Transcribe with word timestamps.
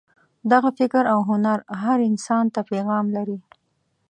دغه 0.51 0.69
فکر 0.79 1.03
او 1.13 1.19
هنر 1.29 1.59
هر 1.83 1.97
انسان 2.09 2.45
ته 2.53 2.61
پیغام 2.71 3.05
لري. 3.15 3.37